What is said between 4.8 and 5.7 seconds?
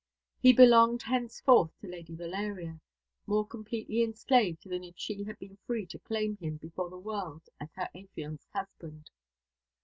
if she had been